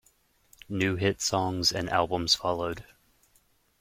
[0.67, 2.83] New hit songs and albums followed.